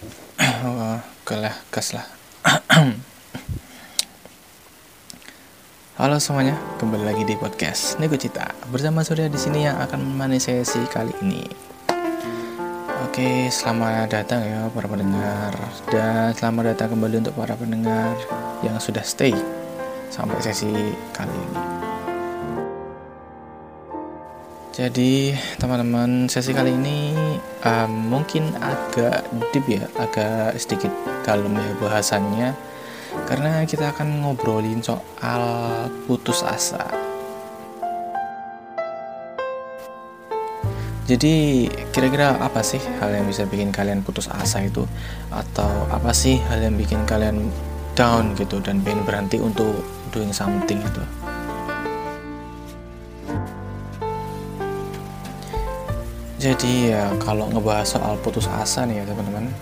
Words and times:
Oke 1.20 1.36
lah, 1.36 1.52
gas 1.68 1.92
lah. 1.92 2.08
Halo 6.00 6.16
semuanya, 6.16 6.56
kembali 6.80 7.04
lagi 7.04 7.28
di 7.28 7.36
podcast 7.36 8.00
Nego 8.00 8.16
Cita 8.16 8.48
bersama 8.72 9.04
Surya 9.04 9.28
di 9.28 9.36
sini 9.36 9.68
yang 9.68 9.76
akan 9.76 10.00
menemani 10.00 10.40
sesi 10.40 10.80
kali 10.88 11.12
ini. 11.20 11.44
Oke, 13.04 13.52
selamat 13.52 14.08
datang 14.08 14.40
ya 14.40 14.72
para 14.72 14.88
pendengar 14.88 15.52
dan 15.92 16.32
selamat 16.32 16.72
datang 16.72 16.96
kembali 16.96 17.20
untuk 17.20 17.36
para 17.36 17.52
pendengar 17.52 18.16
yang 18.64 18.80
sudah 18.80 19.04
stay 19.04 19.36
sampai 20.08 20.40
sesi 20.40 20.96
kali 21.12 21.34
ini. 21.36 21.60
Jadi 24.72 25.36
teman-teman 25.60 26.24
sesi 26.32 26.56
kali 26.56 26.72
ini 26.72 27.12
um, 27.64 27.92
mungkin 28.08 28.52
agak 28.60 29.28
deep 29.52 29.66
ya, 29.68 29.84
agak 30.00 30.56
sedikit 30.60 30.92
dalam 31.24 31.52
ya 31.56 31.72
bahasannya 31.80 32.48
karena 33.26 33.66
kita 33.66 33.90
akan 33.90 34.22
ngobrolin 34.22 34.82
soal 34.82 35.42
putus 36.06 36.42
asa. 36.46 36.86
Jadi 41.10 41.66
kira-kira 41.90 42.38
apa 42.38 42.62
sih 42.62 42.78
hal 43.02 43.10
yang 43.10 43.26
bisa 43.26 43.42
bikin 43.42 43.74
kalian 43.74 44.06
putus 44.06 44.30
asa 44.30 44.62
itu 44.62 44.86
atau 45.34 45.90
apa 45.90 46.14
sih 46.14 46.38
hal 46.46 46.62
yang 46.62 46.78
bikin 46.78 47.02
kalian 47.02 47.50
down 47.98 48.38
gitu 48.38 48.62
dan 48.62 48.78
pengen 48.86 49.02
berhenti 49.02 49.42
untuk 49.42 49.82
doing 50.14 50.30
something 50.30 50.78
itu? 50.78 51.02
Jadi 56.40 56.88
ya 56.88 57.12
kalau 57.20 57.52
ngebahas 57.52 58.00
soal 58.00 58.16
putus 58.24 58.48
asa 58.48 58.88
nih 58.88 59.04
ya 59.04 59.12
teman-teman, 59.12 59.52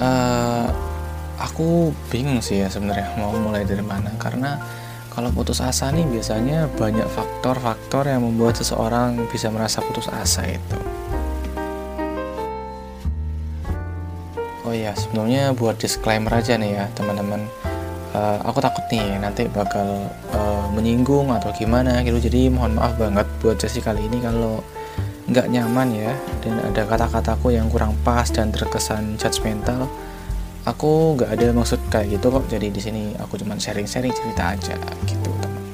uh, 0.00 0.72
aku 1.36 1.92
bingung 2.08 2.40
sih 2.40 2.64
ya 2.64 2.72
sebenarnya 2.72 3.20
mau 3.20 3.36
mulai 3.36 3.68
dari 3.68 3.84
mana 3.84 4.08
karena 4.16 4.56
kalau 5.12 5.28
putus 5.28 5.60
asa 5.60 5.92
nih 5.92 6.08
biasanya 6.08 6.72
banyak 6.80 7.04
faktor-faktor 7.04 8.08
yang 8.08 8.24
membuat 8.24 8.56
seseorang 8.56 9.28
bisa 9.28 9.52
merasa 9.52 9.84
putus 9.84 10.08
asa 10.08 10.48
itu. 10.48 10.80
Oh 14.64 14.72
iya 14.72 14.96
sebelumnya 14.96 15.52
buat 15.52 15.76
disclaimer 15.76 16.32
aja 16.32 16.56
nih 16.56 16.80
ya 16.80 16.84
teman-teman. 16.96 17.44
Uh, 18.16 18.40
aku 18.48 18.64
takut 18.64 18.88
nih 18.88 19.20
nanti 19.20 19.52
bakal 19.52 20.08
uh, 20.32 20.64
menyinggung 20.72 21.28
atau 21.28 21.52
gimana 21.52 22.00
gitu 22.08 22.16
jadi 22.24 22.48
mohon 22.48 22.80
maaf 22.80 22.96
banget 22.96 23.28
buat 23.44 23.60
sesi 23.60 23.84
kali 23.84 24.08
ini 24.08 24.18
kalau 24.24 24.64
nggak 25.30 25.46
nyaman 25.46 25.94
ya 25.94 26.12
dan 26.42 26.58
ada 26.58 26.82
kata-kataku 26.90 27.54
yang 27.54 27.70
kurang 27.70 27.94
pas 28.02 28.26
dan 28.34 28.50
terkesan 28.50 29.14
judgmental 29.14 29.86
aku 30.68 31.16
nggak 31.16 31.30
ada 31.38 31.46
maksud 31.54 31.80
kayak 31.88 32.18
gitu 32.18 32.34
kok. 32.34 32.44
Jadi 32.50 32.66
di 32.68 32.80
sini 32.80 33.02
aku 33.16 33.40
cuma 33.40 33.56
sharing-sharing 33.56 34.12
cerita 34.12 34.52
aja 34.52 34.76
gitu 35.08 35.30
teman. 35.40 35.64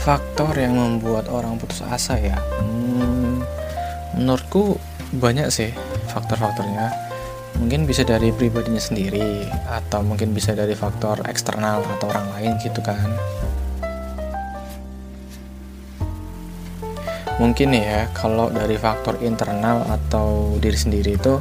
Faktor 0.00 0.54
yang 0.56 0.76
membuat 0.76 1.28
orang 1.28 1.58
putus 1.60 1.82
asa 1.84 2.16
ya? 2.16 2.38
Hmm, 2.60 3.42
menurutku 4.16 4.78
banyak 5.16 5.50
sih 5.50 5.70
faktor-faktornya. 6.12 7.10
Mungkin 7.60 7.84
bisa 7.84 8.06
dari 8.06 8.32
pribadinya 8.32 8.80
sendiri 8.80 9.44
atau 9.68 10.00
mungkin 10.00 10.32
bisa 10.32 10.56
dari 10.56 10.72
faktor 10.72 11.20
eksternal 11.28 11.84
atau 11.98 12.08
orang 12.08 12.24
lain 12.38 12.52
gitu 12.62 12.80
kan 12.80 13.10
mungkin 17.40 17.72
ya 17.72 18.12
kalau 18.12 18.52
dari 18.52 18.76
faktor 18.76 19.16
internal 19.24 19.80
atau 19.88 20.60
diri 20.60 20.76
sendiri 20.76 21.16
itu 21.16 21.40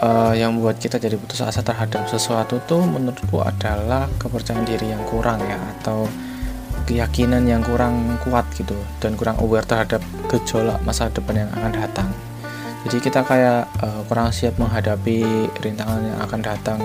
uh, 0.00 0.32
yang 0.32 0.56
membuat 0.56 0.80
kita 0.80 0.96
jadi 0.96 1.20
putus 1.20 1.44
asa 1.44 1.60
terhadap 1.60 2.08
sesuatu 2.08 2.56
tuh 2.64 2.80
menurutku 2.80 3.44
adalah 3.44 4.08
kepercayaan 4.16 4.64
diri 4.64 4.88
yang 4.96 5.04
kurang 5.04 5.44
ya 5.44 5.60
atau 5.76 6.08
keyakinan 6.88 7.44
yang 7.44 7.60
kurang 7.60 8.16
kuat 8.24 8.48
gitu 8.56 8.74
dan 9.04 9.12
kurang 9.14 9.36
aware 9.44 9.68
terhadap 9.68 10.00
gejolak 10.32 10.80
masa 10.88 11.12
depan 11.12 11.44
yang 11.46 11.50
akan 11.52 11.72
datang. 11.76 12.08
Jadi 12.88 12.96
kita 13.04 13.20
kayak 13.20 13.68
uh, 13.84 14.00
kurang 14.08 14.32
siap 14.32 14.56
menghadapi 14.56 15.52
rintangan 15.60 16.00
yang 16.00 16.18
akan 16.24 16.40
datang 16.40 16.80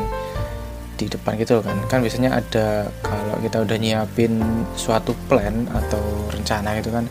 di 1.00 1.08
depan 1.08 1.40
gitu 1.40 1.64
kan. 1.64 1.80
Kan 1.88 2.04
biasanya 2.04 2.36
ada 2.36 2.92
kalau 3.00 3.40
kita 3.40 3.64
udah 3.64 3.78
nyiapin 3.80 4.44
suatu 4.76 5.16
plan 5.32 5.64
atau 5.72 6.04
rencana 6.36 6.76
gitu 6.84 6.92
kan 6.92 7.08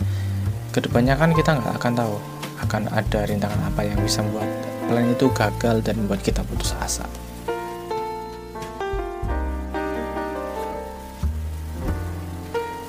ke 0.74 0.82
depannya 0.82 1.14
kan 1.14 1.30
kita 1.30 1.54
nggak 1.54 1.78
akan 1.78 1.92
tahu 1.94 2.18
akan 2.66 2.90
ada 2.90 3.30
rintangan 3.30 3.62
apa 3.70 3.86
yang 3.86 3.94
bisa 4.02 4.26
membuat 4.26 4.50
plan 4.90 5.06
itu 5.06 5.30
gagal 5.30 5.76
dan 5.86 5.94
membuat 6.02 6.26
kita 6.26 6.42
putus 6.42 6.74
asa. 6.82 7.06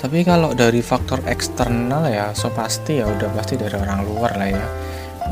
Tapi 0.02 0.22
kalau 0.26 0.58
dari 0.58 0.82
faktor 0.82 1.22
eksternal 1.30 2.10
ya, 2.10 2.34
so 2.34 2.50
pasti 2.50 3.02
ya 3.02 3.10
udah 3.10 3.30
pasti 3.38 3.58
dari 3.58 3.74
orang 3.78 4.02
luar 4.06 4.34
lah 4.38 4.50
ya. 4.50 4.66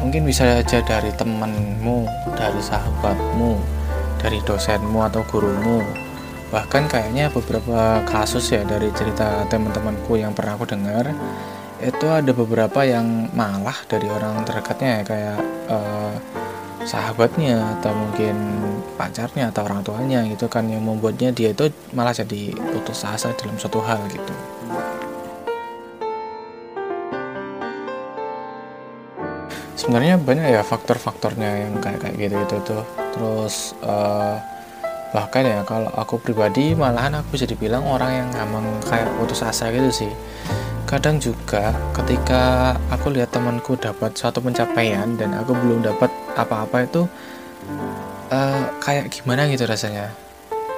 Mungkin 0.01 0.25
bisa 0.25 0.45
aja 0.45 0.81
dari 0.81 1.13
temenmu, 1.13 2.05
dari 2.37 2.61
sahabatmu, 2.61 3.53
dari 4.17 4.41
dosenmu 4.41 5.01
atau 5.01 5.21
gurumu. 5.29 5.81
Bahkan 6.53 6.89
kayaknya 6.89 7.29
beberapa 7.33 8.01
kasus 8.05 8.49
ya 8.53 8.65
dari 8.65 8.89
cerita 8.93 9.45
teman-temanku 9.49 10.17
yang 10.17 10.33
pernah 10.33 10.57
aku 10.57 10.65
dengar, 10.65 11.13
itu 11.81 12.05
ada 12.05 12.31
beberapa 12.35 12.85
yang 12.85 13.31
malah 13.33 13.75
dari 13.89 14.05
orang 14.11 14.45
terdekatnya 14.45 14.89
ya 14.99 15.03
kayak 15.07 15.39
uh, 15.71 16.13
sahabatnya 16.83 17.79
atau 17.79 17.95
mungkin 17.95 18.35
pacarnya 18.99 19.49
atau 19.49 19.63
orang 19.65 19.81
tuanya 19.81 20.19
gitu 20.27 20.51
kan 20.51 20.67
yang 20.67 20.83
membuatnya 20.83 21.31
dia 21.31 21.55
itu 21.55 21.71
malah 21.95 22.11
jadi 22.11 22.53
putus 22.53 23.07
asa 23.07 23.31
dalam 23.33 23.55
suatu 23.55 23.79
hal 23.81 24.03
gitu. 24.11 24.33
Sebenarnya 29.79 30.15
banyak 30.15 30.47
ya 30.55 30.61
faktor-faktornya 30.63 31.67
yang 31.67 31.73
kayak 31.83 31.99
kayak 32.03 32.15
gitu 32.15 32.35
itu 32.39 32.57
tuh. 32.63 32.83
Terus 33.15 33.75
uh, 33.83 34.39
bahkan 35.13 35.45
ya 35.45 35.61
kalau 35.61 35.93
aku 35.93 36.17
pribadi 36.17 36.73
malahan 36.73 37.21
aku 37.21 37.37
bisa 37.37 37.45
dibilang 37.45 37.85
orang 37.85 38.11
yang 38.25 38.29
emang 38.33 38.65
kayak 38.89 39.05
putus 39.21 39.45
asa 39.45 39.69
gitu 39.69 39.93
sih 39.93 40.11
kadang 40.93 41.17
juga 41.17 41.73
ketika 41.97 42.77
aku 42.93 43.09
lihat 43.17 43.33
temanku 43.33 43.73
dapat 43.73 44.13
suatu 44.13 44.37
pencapaian 44.45 45.17
dan 45.17 45.33
aku 45.33 45.57
belum 45.57 45.81
dapat 45.81 46.13
apa-apa 46.37 46.85
itu 46.85 47.09
uh, 48.29 48.63
kayak 48.77 49.09
gimana 49.09 49.49
gitu 49.49 49.65
rasanya? 49.65 50.13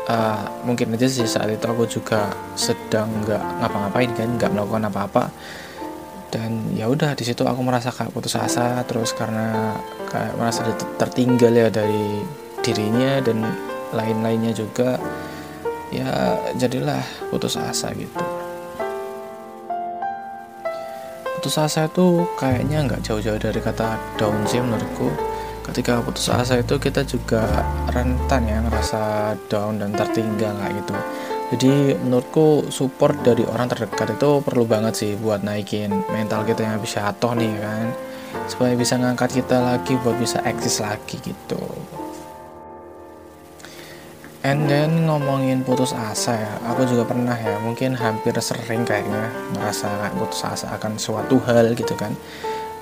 Uh, 0.08 0.48
mungkin 0.64 0.96
aja 0.96 1.12
sih 1.12 1.28
saat 1.28 1.52
itu 1.52 1.66
aku 1.68 1.84
juga 1.92 2.32
sedang 2.56 3.12
nggak 3.28 3.44
ngapa-ngapain 3.60 4.12
kan 4.16 4.30
nggak 4.40 4.52
melakukan 4.56 4.88
apa-apa. 4.88 5.24
Dan 6.32 6.72
ya 6.72 6.88
udah 6.88 7.12
di 7.12 7.28
situ 7.28 7.44
aku 7.44 7.60
merasa 7.60 7.92
kayak 7.92 8.16
putus 8.16 8.40
asa 8.40 8.88
terus 8.88 9.12
karena 9.12 9.76
kayak 10.08 10.32
merasa 10.40 10.64
tertinggal 10.96 11.52
ya 11.52 11.68
dari 11.68 12.24
dirinya 12.64 13.20
dan 13.20 13.44
lain-lainnya 13.92 14.56
juga 14.56 14.96
ya 15.92 16.40
jadilah 16.56 17.04
putus 17.28 17.60
asa 17.60 17.92
gitu 17.92 18.35
putus 21.46 21.62
asa 21.62 21.86
itu 21.86 22.26
kayaknya 22.42 22.90
nggak 22.90 23.06
jauh-jauh 23.06 23.38
dari 23.38 23.62
kata 23.62 24.02
down 24.18 24.50
sih 24.50 24.58
menurutku. 24.58 25.14
Ketika 25.62 26.02
putus 26.02 26.34
asa 26.34 26.58
itu 26.58 26.82
kita 26.82 27.06
juga 27.06 27.62
rentan 27.94 28.50
ya 28.50 28.66
ngerasa 28.66 29.38
down 29.46 29.78
dan 29.78 29.94
tertinggal 29.94 30.58
kayak 30.58 30.74
gitu. 30.82 30.98
Jadi 31.54 31.74
menurutku 32.02 32.74
support 32.74 33.22
dari 33.22 33.46
orang 33.46 33.70
terdekat 33.70 34.18
itu 34.18 34.42
perlu 34.42 34.66
banget 34.66 34.98
sih 34.98 35.14
buat 35.22 35.46
naikin 35.46 35.94
mental 36.10 36.50
kita 36.50 36.66
yang 36.66 36.82
bisa 36.82 37.14
jatuh 37.14 37.38
nih 37.38 37.54
kan. 37.62 37.94
Supaya 38.50 38.74
bisa 38.74 38.98
ngangkat 38.98 39.38
kita 39.46 39.62
lagi 39.62 40.02
buat 40.02 40.18
bisa 40.18 40.42
eksis 40.42 40.82
lagi 40.82 41.22
gitu 41.22 41.62
And 44.46 44.70
then 44.70 45.10
ngomongin 45.10 45.66
putus 45.66 45.90
asa 45.90 46.38
ya, 46.38 46.54
aku 46.70 46.86
juga 46.86 47.02
pernah 47.02 47.34
ya, 47.34 47.58
mungkin 47.66 47.98
hampir 47.98 48.38
sering 48.38 48.86
kayaknya 48.86 49.34
merasa 49.58 49.90
putus 50.14 50.46
asa 50.46 50.70
akan 50.78 51.02
suatu 51.02 51.42
hal 51.50 51.74
gitu 51.74 51.98
kan. 51.98 52.14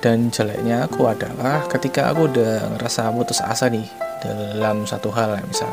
Dan 0.03 0.27
jeleknya 0.27 0.91
aku 0.91 1.07
adalah 1.07 1.63
ketika 1.71 2.11
aku 2.11 2.27
udah 2.27 2.67
ngerasa 2.75 3.07
putus 3.15 3.39
asa 3.39 3.71
nih 3.71 3.87
dalam 4.19 4.83
satu 4.83 5.07
hal 5.15 5.39
ya, 5.39 5.43
misal 5.47 5.71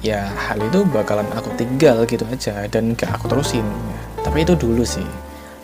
ya 0.00 0.24
hal 0.24 0.56
itu 0.64 0.80
bakalan 0.88 1.28
aku 1.36 1.52
tinggal 1.60 2.08
gitu 2.08 2.24
aja 2.24 2.64
dan 2.72 2.96
gak 2.96 3.12
aku 3.20 3.28
terusin. 3.28 3.68
Tapi 4.24 4.40
itu 4.40 4.56
dulu 4.56 4.88
sih. 4.88 5.04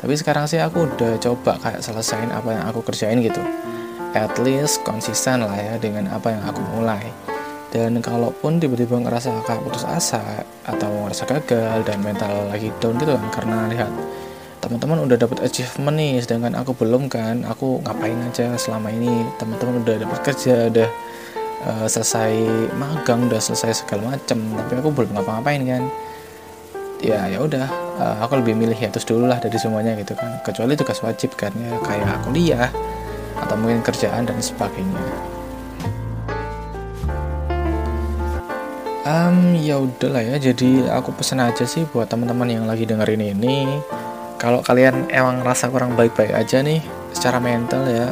Tapi 0.04 0.20
sekarang 0.20 0.52
sih 0.52 0.60
aku 0.60 0.84
udah 0.84 1.16
coba 1.16 1.56
kayak 1.64 1.80
selesain 1.80 2.28
apa 2.28 2.60
yang 2.60 2.64
aku 2.68 2.84
kerjain 2.84 3.24
gitu. 3.24 3.40
At 4.12 4.36
least 4.36 4.84
konsisten 4.84 5.48
lah 5.48 5.56
ya 5.56 5.80
dengan 5.80 6.12
apa 6.12 6.28
yang 6.28 6.44
aku 6.44 6.60
mulai 6.76 7.29
dan 7.70 8.02
kalaupun 8.02 8.58
tiba-tiba 8.58 8.98
ngerasa 8.98 9.46
kayak 9.46 9.62
putus 9.62 9.86
asa 9.86 10.42
atau 10.66 10.90
ngerasa 11.06 11.22
gagal 11.26 11.86
dan 11.86 12.02
mental 12.02 12.50
lagi 12.50 12.74
down 12.82 12.98
gitu 12.98 13.14
kan 13.14 13.30
karena 13.30 13.56
lihat 13.70 13.90
teman-teman 14.60 15.06
udah 15.06 15.16
dapat 15.16 15.38
achievement 15.46 15.96
nih 15.96 16.20
sedangkan 16.20 16.58
aku 16.58 16.76
belum 16.76 17.08
kan 17.08 17.46
aku 17.46 17.80
ngapain 17.86 18.18
aja 18.26 18.58
selama 18.58 18.92
ini 18.92 19.24
teman-teman 19.38 19.86
udah 19.86 19.96
dapat 20.02 20.18
kerja 20.26 20.68
udah 20.68 20.88
uh, 21.64 21.86
selesai 21.88 22.34
magang 22.76 23.30
udah 23.30 23.40
selesai 23.40 23.86
segala 23.86 24.18
macem 24.18 24.36
tapi 24.36 24.72
aku 24.76 24.90
belum 24.92 25.10
ngapa-ngapain 25.16 25.62
kan. 25.64 25.84
Ya 27.00 27.24
ya 27.32 27.40
udah 27.40 27.64
uh, 27.96 28.16
aku 28.28 28.44
lebih 28.44 28.60
milih 28.60 28.76
ya 28.76 28.92
terus 28.92 29.08
dulu 29.08 29.24
lah 29.24 29.40
dari 29.40 29.56
semuanya 29.56 29.96
gitu 29.96 30.12
kan. 30.12 30.36
Kecuali 30.44 30.76
tugas 30.76 31.00
wajib 31.00 31.32
kan 31.40 31.54
ya 31.56 31.80
kayak 31.80 32.28
kuliah 32.28 32.68
atau 33.40 33.56
mungkin 33.56 33.80
kerjaan 33.80 34.28
dan 34.28 34.36
sebagainya 34.36 35.39
um, 39.04 39.56
ya 39.56 39.80
udahlah 39.80 40.22
ya. 40.24 40.36
Jadi 40.40 40.88
aku 40.88 41.14
pesen 41.16 41.40
aja 41.40 41.64
sih 41.64 41.86
buat 41.88 42.08
teman-teman 42.10 42.48
yang 42.48 42.64
lagi 42.68 42.84
dengerin 42.84 43.36
ini. 43.36 43.80
Kalau 44.40 44.64
kalian 44.64 45.12
emang 45.12 45.44
rasa 45.44 45.68
kurang 45.68 45.96
baik-baik 45.96 46.32
aja 46.32 46.64
nih 46.64 46.80
secara 47.12 47.36
mental 47.42 47.84
ya 47.84 48.08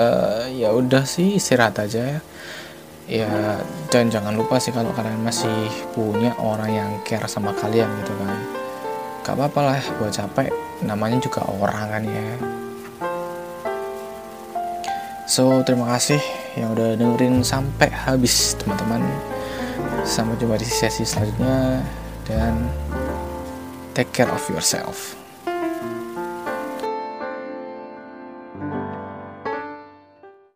uh, 0.00 0.48
ya 0.48 0.72
udah 0.72 1.04
sih 1.04 1.36
istirahat 1.36 1.76
aja 1.84 2.00
ya. 2.16 2.20
Ya 3.10 3.60
dan 3.90 4.08
jangan 4.08 4.32
lupa 4.32 4.56
sih 4.56 4.72
kalau 4.72 4.94
kalian 4.94 5.20
masih 5.20 5.52
punya 5.92 6.32
orang 6.40 6.70
yang 6.70 6.90
care 7.04 7.28
sama 7.28 7.52
kalian 7.52 7.90
gitu 8.00 8.14
kan. 8.16 8.38
Gak 9.22 9.34
apa-apa 9.36 9.60
lah 9.60 9.80
buat 10.00 10.14
capek. 10.14 10.48
Namanya 10.82 11.20
juga 11.20 11.44
orang 11.44 11.92
kan 11.92 12.02
ya. 12.06 12.26
So 15.28 15.60
terima 15.64 15.88
kasih 15.92 16.20
yang 16.56 16.72
udah 16.76 16.96
dengerin 16.96 17.40
sampai 17.40 17.88
habis 17.88 18.52
teman-teman 18.60 19.31
sampai 20.02 20.34
jumpa 20.38 20.58
di 20.58 20.66
sesi 20.66 21.06
selanjutnya 21.06 21.82
dan 22.26 22.66
take 23.94 24.10
care 24.10 24.30
of 24.30 24.42
yourself 24.50 25.21